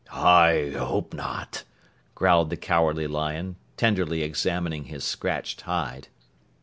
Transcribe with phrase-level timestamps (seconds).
[0.11, 1.63] "I hope not,"
[2.15, 6.07] growled the Cowardly Lion, tenderly examining his scratched hide.